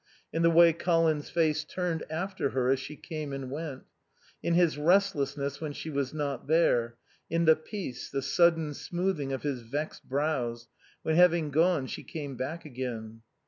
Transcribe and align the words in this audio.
In 0.33 0.41
the 0.41 0.49
way 0.49 0.73
Colin's 0.73 1.29
face 1.29 1.63
turned 1.63 2.01
after 2.09 2.49
her 2.49 2.71
as 2.71 2.79
she 2.79 2.95
came 2.95 3.31
and 3.31 3.51
went; 3.51 3.83
in 4.41 4.55
his 4.55 4.75
restlessness 4.75 5.61
when 5.61 5.73
she 5.73 5.91
was 5.91 6.11
not 6.11 6.47
there; 6.47 6.95
in 7.29 7.45
the 7.45 7.55
peace, 7.55 8.09
the 8.09 8.23
sudden 8.23 8.73
smoothing 8.73 9.31
of 9.31 9.43
his 9.43 9.61
vexed 9.61 10.09
brows, 10.09 10.67
when 11.03 11.15
having 11.17 11.51
gone 11.51 11.85
she 11.85 12.01
came 12.03 12.35
back 12.35 12.65
again. 12.65 13.21